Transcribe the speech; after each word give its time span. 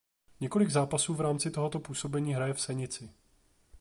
Několik 0.39 0.69
zápasů 0.69 1.13
v 1.13 1.21
rámci 1.21 1.51
tohoto 1.51 1.79
působení 1.79 2.33
hraje 2.33 2.53
v 2.53 2.61
Senici. 2.61 3.09